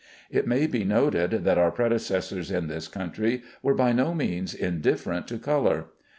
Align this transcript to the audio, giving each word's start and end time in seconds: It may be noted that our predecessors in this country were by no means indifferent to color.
It 0.31 0.47
may 0.47 0.65
be 0.65 0.83
noted 0.83 1.29
that 1.43 1.59
our 1.59 1.69
predecessors 1.69 2.49
in 2.49 2.65
this 2.65 2.87
country 2.87 3.43
were 3.61 3.75
by 3.75 3.91
no 3.91 4.15
means 4.15 4.51
indifferent 4.55 5.27
to 5.27 5.37
color. 5.37 5.89